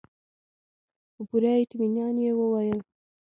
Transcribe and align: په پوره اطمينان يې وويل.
په 1.13 1.21
پوره 1.29 1.51
اطمينان 1.63 2.15
يې 2.25 2.31
وويل. 2.39 2.79